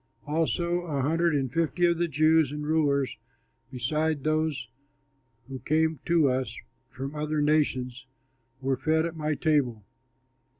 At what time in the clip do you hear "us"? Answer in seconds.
6.27-6.57